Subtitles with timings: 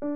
[0.00, 0.06] 各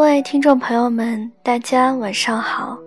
[0.00, 2.78] 位听众朋友们，大家晚上好，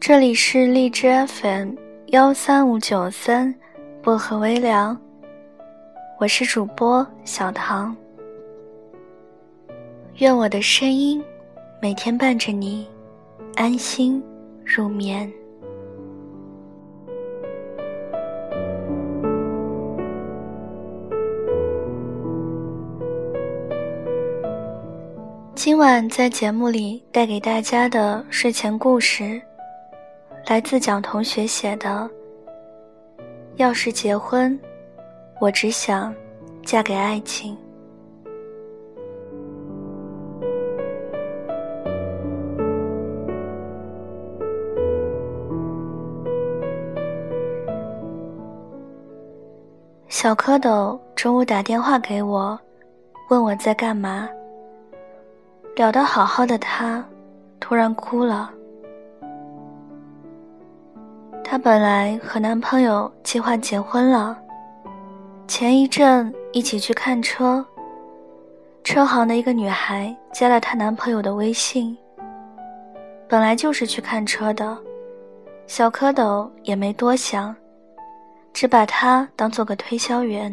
[0.00, 1.74] 这里是荔枝 FM
[2.08, 3.54] 幺三五九三
[4.02, 5.00] 薄荷微凉，
[6.18, 7.96] 我是主播小唐，
[10.18, 11.22] 愿我的声音
[11.80, 12.84] 每天伴着你
[13.54, 14.20] 安心
[14.64, 15.32] 入眠。
[25.54, 29.40] 今晚在节目里带给大家的睡前故事，
[30.48, 32.10] 来自蒋同学写的。
[33.54, 34.58] 要是结婚，
[35.40, 36.12] 我只想
[36.64, 37.56] 嫁给爱情。
[50.20, 52.58] 小蝌蚪中午打电话给我，
[53.30, 54.28] 问我在干嘛。
[55.76, 57.04] 聊得好好的，他
[57.60, 58.50] 突然哭了。
[61.44, 64.36] 她本来和男朋友计划结婚了，
[65.46, 67.64] 前一阵一起去看车，
[68.82, 71.96] 车行的一个女孩加了她男朋友的微信。
[73.28, 74.76] 本来就是去看车的，
[75.68, 77.54] 小蝌蚪也没多想，
[78.58, 80.52] 只把他当做个推销员。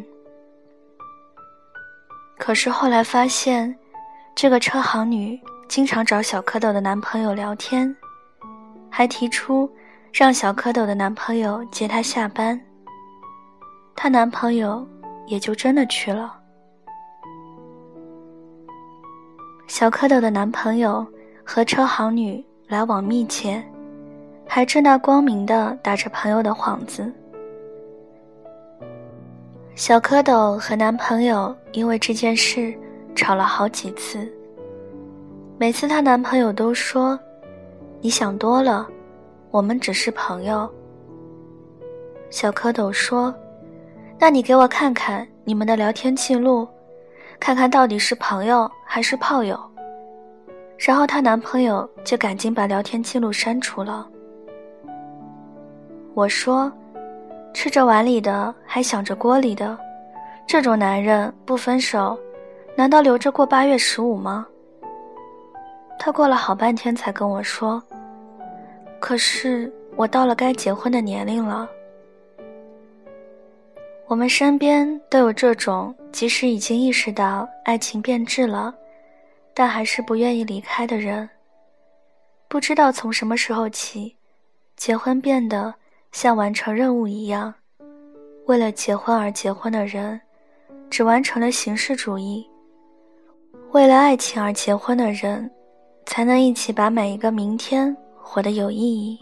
[2.38, 3.76] 可是后来发现。
[4.36, 5.40] 这个车行女
[5.70, 7.96] 经常找小蝌蚪的男朋友聊天，
[8.92, 9.68] 还提出
[10.12, 12.60] 让小蝌蚪的男朋友接她下班。
[13.96, 14.86] 她男朋友
[15.26, 16.38] 也就真的去了。
[19.68, 21.08] 小蝌蚪的男朋友
[21.46, 23.64] 和车行女来往密切，
[24.46, 27.10] 还正大光明的打着朋友的幌子。
[29.76, 32.74] 小蝌蚪和男朋友因为这件事。
[33.16, 34.30] 吵了好几次，
[35.58, 37.18] 每次她男朋友都说
[38.02, 38.86] ：“你想多了，
[39.52, 40.70] 我们只是朋友。”
[42.30, 43.34] 小蝌蚪说
[44.20, 46.68] ：“那你给我看看你们的聊天记录，
[47.40, 49.58] 看看到底是朋友还是炮友。”
[50.78, 54.06] 然后她男朋友就赶紧把聊天记录删除了。
[56.14, 56.70] 我说
[57.56, 59.80] ：“吃着碗里的还想着锅里的，
[60.46, 62.20] 这种男人不分手。”
[62.76, 64.46] 难道留着过八月十五吗？
[65.98, 67.82] 他过了好半天才跟我说
[69.00, 71.70] ：“可是我到了该结婚的年龄了。”
[74.08, 78.76] 我们身边都有这种，即使已经意识到爱情变质了，
[79.54, 81.30] 但还是不愿意离开的人。
[82.50, 84.18] 不知道从什么时候起，
[84.76, 85.74] 结婚变得
[86.16, 87.54] 像完成任务一样，
[88.46, 90.18] 为了结婚而结婚的人，
[90.90, 92.50] 只完成了形式主义。
[93.74, 95.52] 为了爱情而结婚的人，
[96.06, 99.20] 才能一起把每一个明天活得有意义。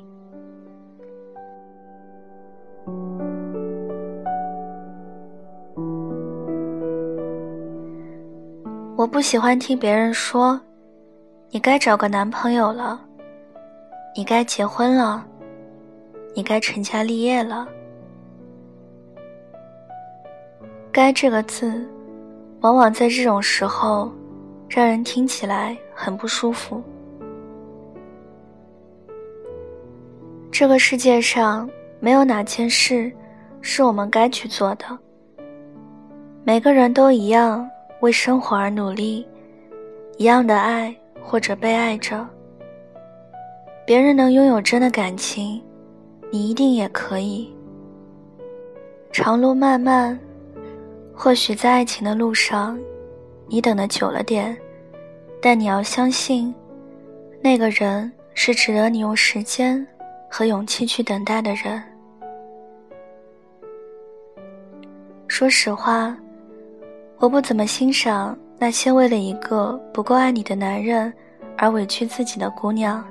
[8.96, 10.62] 我不喜欢听别人说
[11.50, 13.02] ：“你该找个男朋友了，
[14.16, 15.26] 你该结婚了，
[16.34, 17.68] 你该成家立业了。
[20.92, 21.88] ”“该”这个字，
[22.62, 24.12] 往往在这种时候。
[24.76, 26.82] 让人听起来很不舒服。
[30.52, 33.12] 这个世界上没有哪件事
[33.62, 34.86] 是我们该去做的。
[36.44, 37.70] 每个人都一样
[38.00, 39.28] 为生活而努力，
[40.18, 42.28] 一样的爱或者被爱着。
[43.86, 45.62] 别人能拥有真的感情，
[46.34, 47.54] 你一定也可以。
[49.12, 50.20] 长路漫漫，
[51.14, 52.76] 或许在爱情的路上。
[53.46, 54.58] 你等的久了点，
[55.40, 56.52] 但你要相信，
[57.40, 59.86] 那个人是值得你用时间
[60.28, 61.80] 和勇气去等待的人。
[65.28, 66.18] 说实话，
[67.20, 71.14] 我不怎么欣赏那些为了一个不够爱你的男人
[71.60, 73.06] 而委屈自己的姑娘。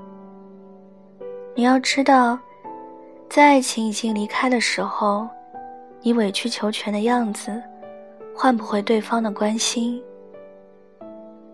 [1.55, 2.37] 你要知道，
[3.35, 5.27] 在爱情已经离开的时候，
[6.03, 7.63] 你委曲求全的样子，
[8.37, 10.05] 换不回对方的关心。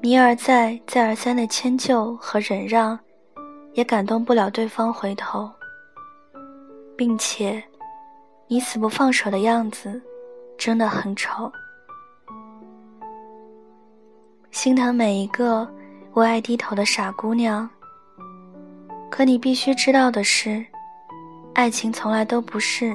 [0.02, 2.98] 一而再、再而三的迁就和忍让，
[3.74, 5.48] 也感动不了对方回头，
[6.96, 7.62] 并且，
[8.48, 10.02] 你死不放手的样子，
[10.58, 11.48] 真的很丑。
[14.50, 15.64] 心疼每一个
[16.14, 17.70] 为爱低头的傻姑娘。
[19.08, 20.66] 可你必须知道的是，
[21.58, 22.94] 爱情从来都不是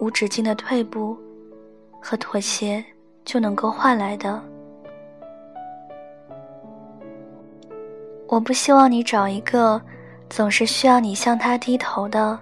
[0.00, 1.16] 无止境的退步
[2.00, 2.84] 和妥协
[3.24, 4.42] 就能够换来的。
[8.26, 9.80] 我不希望你找一个
[10.28, 12.36] 总是需要你向他低头的，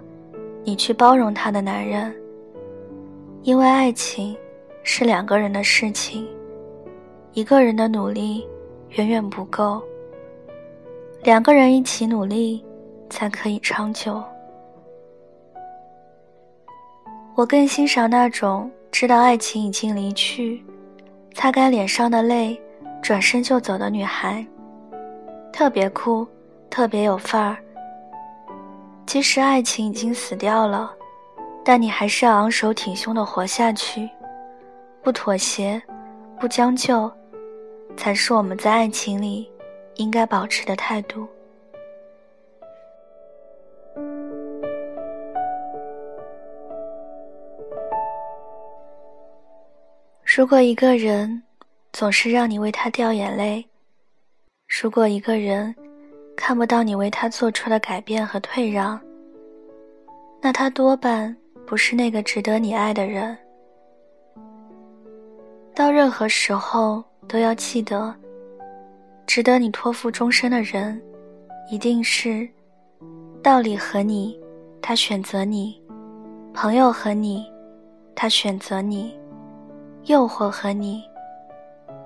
[0.63, 2.11] 你去包容他的男人，
[3.43, 4.35] 因为爱情
[4.81, 6.27] 是两个人的事情，
[7.33, 8.43] 一个人的努力
[8.93, 9.79] 远远不够，
[11.21, 12.65] 两个人一起努力。
[13.11, 14.23] 才可以长久。
[17.39, 20.61] 我更欣赏那种知道爱情已经离去，
[21.33, 22.59] 擦干脸上的泪，
[23.01, 24.45] 转身就走的女孩。
[25.49, 26.27] 特别酷，
[26.69, 27.55] 特别有范儿。
[29.05, 30.93] 即使爱情已经死掉了，
[31.63, 34.09] 但你还是要昂首挺胸的活下去，
[35.01, 35.81] 不妥协，
[36.41, 37.09] 不将就，
[37.95, 39.49] 才是我们在爱情里
[39.95, 41.25] 应该保持的态度。
[50.39, 51.43] 如果一个人
[51.91, 53.67] 总是让你为他掉眼泪，
[54.81, 55.75] 如果一个人
[56.37, 58.97] 看不到你为他做出的改变和退让，
[60.39, 61.35] 那他多半
[61.67, 63.37] 不是那个值得你爱的人。
[65.75, 68.15] 到任何时候都要记得，
[69.27, 71.01] 值得你托付终身的人，
[71.69, 72.47] 一定是
[73.43, 74.39] 道理和你，
[74.81, 75.77] 他选择你；
[76.53, 77.45] 朋友和你，
[78.15, 79.18] 他选择你。
[80.05, 81.03] 诱惑和你，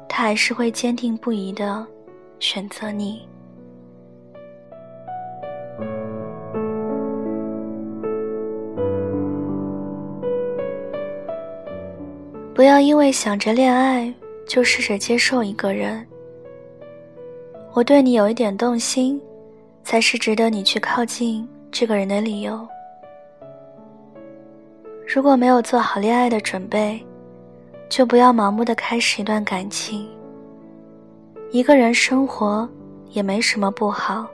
[0.10, 1.86] 他还是会坚定不移的
[2.40, 3.28] 选择你。
[12.54, 14.14] 不要因为想着恋爱
[14.48, 16.06] 就试着接受一个人。
[17.74, 19.20] 我对你有一点动心，
[19.84, 22.68] 才是值得你去靠近这个人的理由。
[25.08, 27.04] 如果没有做好恋爱的准备，
[27.94, 30.10] 就不要盲目的开始一段感情。
[31.52, 32.68] 一个人生活
[33.12, 34.26] 也没什么不好，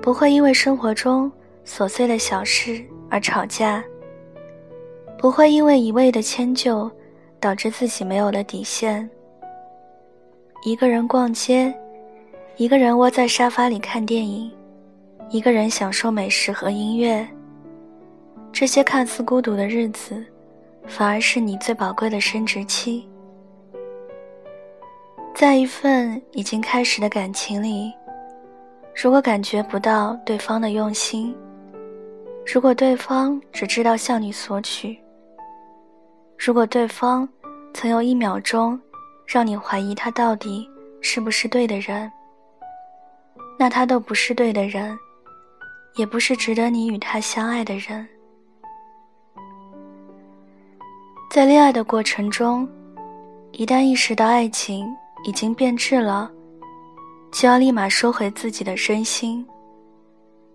[0.00, 1.30] 不会因为生活中
[1.66, 2.80] 琐碎的小事
[3.10, 3.82] 而吵架，
[5.18, 6.88] 不会因为一味的迁就
[7.40, 9.10] 导致自己没有了底线。
[10.64, 11.74] 一个人逛街，
[12.56, 14.48] 一个人窝在沙发里看电影，
[15.28, 17.26] 一个人享受美食和音乐，
[18.52, 20.24] 这些看似孤独的日子。
[20.86, 23.08] 反而是你最宝贵的生殖期。
[25.34, 27.92] 在一份已经开始的感情里，
[28.94, 31.34] 如果感觉不到对方的用心，
[32.46, 34.98] 如果对方只知道向你索取，
[36.36, 37.26] 如果对方
[37.72, 38.78] 曾有一秒钟
[39.26, 40.68] 让你怀疑他到底
[41.00, 42.10] 是不是对的人，
[43.58, 44.96] 那他都不是对的人，
[45.96, 48.06] 也不是值得你与他相爱的人。
[51.32, 52.68] 在恋爱的过程中，
[53.52, 54.86] 一旦意识到爱情
[55.24, 56.30] 已经变质了，
[57.32, 59.42] 就要立马收回自己的真心。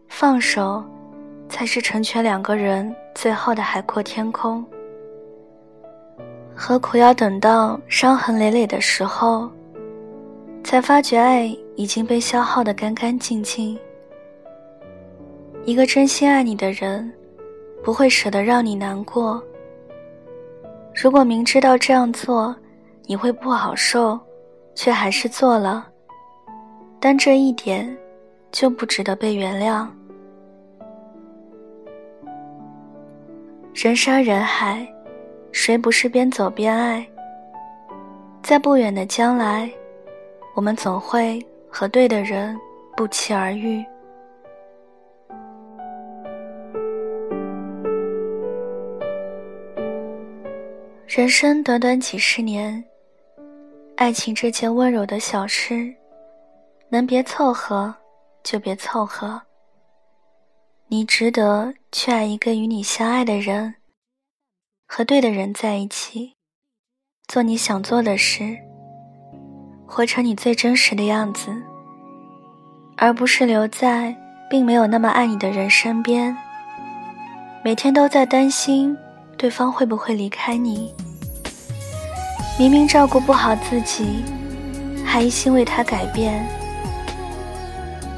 [0.07, 0.83] 放手，
[1.50, 4.63] 才是成全两个人最后的海阔天空。
[6.53, 9.50] 何苦要等到伤痕累累的时候，
[10.63, 11.45] 才发觉爱
[11.75, 13.75] 已经被消耗的干干净净？
[15.65, 17.12] 一个真心爱你的人，
[17.84, 19.41] 不会舍得让你难过。
[21.00, 22.56] 如果明知道这样做
[23.06, 24.20] 你会不好受，
[24.74, 25.88] 却还是做了，
[27.00, 27.96] 但这一点
[28.51, 29.88] 就不值得被原谅。
[33.75, 34.92] 人山人海，
[35.51, 37.08] 谁不是边走边爱？
[38.42, 39.72] 在不远的将来，
[40.56, 41.39] 我们总会
[41.70, 42.60] 和对的人
[42.96, 43.86] 不期而遇。
[51.07, 52.83] 人生短短几十年，
[53.95, 55.95] 爱情这件温柔的小事，
[56.89, 57.95] 能别凑合
[58.43, 59.41] 就别凑合。
[60.89, 63.75] 你值得去爱一个与你相爱的人，
[64.85, 66.33] 和对的人在一起，
[67.29, 68.57] 做你想做的事，
[69.87, 71.55] 活成你最真实的样子，
[72.97, 74.13] 而不是留在
[74.49, 76.37] 并没有那么爱你的人身边，
[77.63, 78.95] 每天都在担心
[79.38, 80.94] 对方会不会离开你。
[82.58, 84.24] 明明照顾不好自己，
[85.06, 86.44] 还一心为他改变。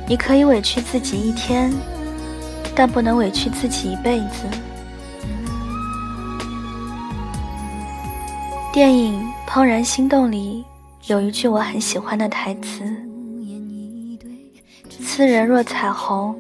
[0.07, 1.71] 你可以委屈自己一天，
[2.73, 4.47] 但不能委屈自己一辈子。
[8.71, 9.21] 电影
[9.51, 10.63] 《怦然心动》里
[11.07, 12.81] 有一句我很喜欢的台词
[15.01, 16.33] ：“斯人若彩虹，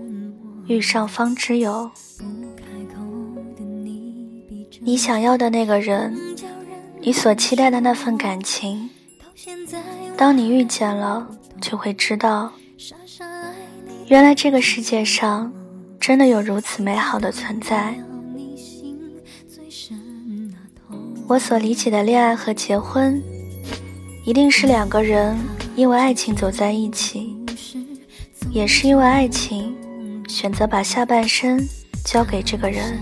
[0.67, 1.91] 遇上方知有。
[4.81, 6.17] 你想要的那个人，
[7.01, 8.89] 你所期待的那份感情，
[10.15, 11.27] 当你遇见了，
[11.61, 12.51] 就会知道，
[14.07, 15.51] 原来这个世界上
[15.99, 17.93] 真的有如此美好的存在。
[21.27, 23.21] 我所理解的恋爱和结婚，
[24.25, 25.37] 一定是两个人
[25.75, 27.35] 因为爱情走在一起，
[28.49, 29.75] 也是因为爱情
[30.27, 31.59] 选择把下半生
[32.03, 32.97] 交给这个人。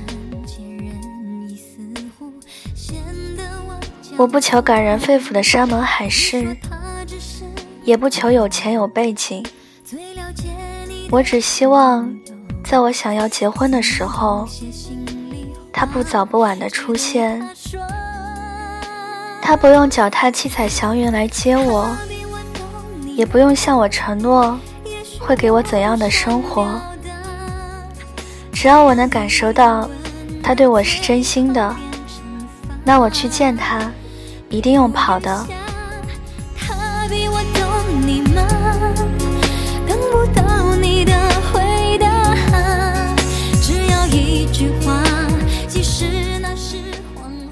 [4.17, 6.57] 我不求感人肺腑的山盟海誓，
[7.83, 9.45] 也不求有钱有背景，
[11.11, 12.11] 我只希望，
[12.63, 14.47] 在我想要结婚的时候，
[15.71, 17.47] 他不早不晚的出现。
[19.39, 21.87] 他不用脚踏七彩祥云来接我，
[23.15, 24.59] 也不用向我承诺
[25.19, 26.67] 会给我怎样的生活，
[28.51, 29.87] 只要我能感受到
[30.41, 31.75] 他对我是真心的，
[32.83, 33.91] 那我去见他。
[34.57, 35.45] 一定用跑的。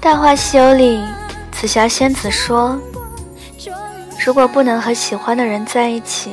[0.00, 1.00] 大话西游》里，
[1.52, 2.76] 紫霞仙子说
[4.26, 6.32] ：“如果不能和喜欢的人在一起，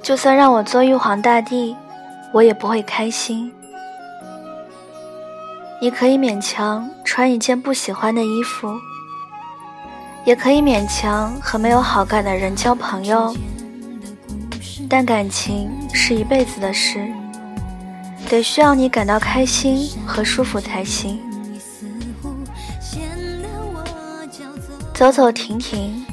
[0.00, 1.74] 就算让我做玉皇大帝，
[2.32, 3.52] 我也不会开心。
[5.80, 8.72] 你可以勉强穿一件不喜欢的衣服。”
[10.26, 13.32] 也可以勉强和没有好感的人交朋友，
[14.88, 17.08] 但感情是一辈子的事，
[18.28, 21.20] 得需要你感到开心和舒服才行。
[24.92, 26.04] 走走停停，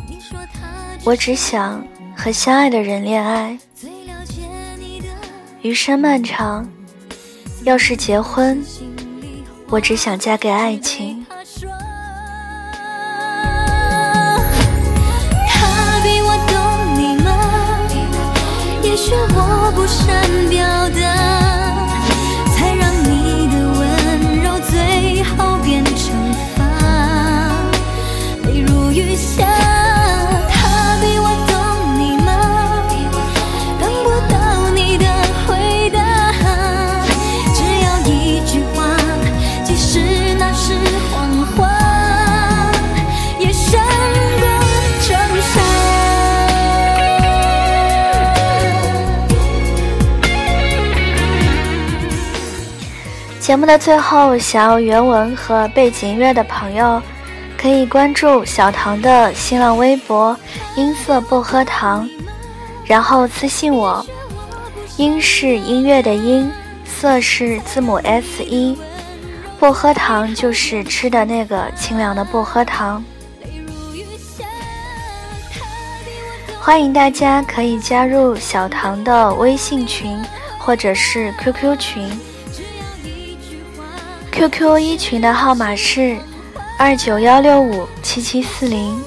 [1.03, 1.83] 我只想
[2.15, 3.57] 和相爱的人恋爱。
[5.63, 6.69] 余生漫长，
[7.63, 8.63] 要是结婚，
[9.69, 11.25] 我只想嫁给爱情。
[19.83, 21.02] 不善表的，
[53.53, 56.99] 节目的最后，想要原文和背景音乐的朋友，
[57.55, 60.35] 可以关注小唐的新浪微博
[60.75, 62.09] “音色薄荷糖”，
[62.83, 64.03] 然后私信我。
[64.97, 66.51] 音是音乐的音，
[66.83, 68.75] 色是字母 S 一，
[69.59, 73.05] 薄荷糖就是吃的那个清凉的薄荷糖。
[76.59, 80.19] 欢迎大家可以加入小唐的微信群
[80.57, 82.19] 或者是 QQ 群。
[84.49, 86.17] QQ 一群的号码是
[86.77, 89.01] 二九幺六五七七四零。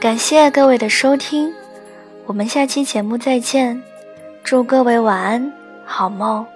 [0.00, 1.52] 感谢各位的收听，
[2.24, 3.82] 我们下期节目再见，
[4.42, 5.52] 祝各位晚安，
[5.84, 6.46] 好梦。